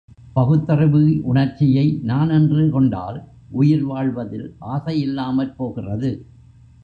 [0.33, 1.01] பகுத்தறிவு
[1.23, 3.19] உணர்ச்சியை நான் என்று கொண்டால்,
[3.51, 6.11] உயிர் வாழ்வதில் ஆசை யில்லாமற் போகிறது.